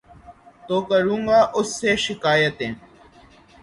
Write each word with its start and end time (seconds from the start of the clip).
تو 0.67 0.75
کروں 0.89 1.21
گا 1.27 1.39
اُس 1.57 1.69
سے 1.79 1.91
شکائتیں 2.05 2.71